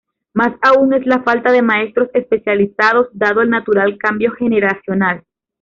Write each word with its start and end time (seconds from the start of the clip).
Más 0.33 0.53
aún 0.63 0.95
es 0.95 1.05
la 1.05 1.21
falta 1.21 1.51
de 1.51 1.61
maestros 1.61 2.09
especializados 2.15 3.09
dado 3.13 3.43
el 3.43 3.51
natural 3.51 3.99
cambio 3.99 4.31
generacional. 4.31 5.21